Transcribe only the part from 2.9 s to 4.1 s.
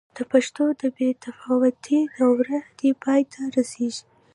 پای ته رسېږي.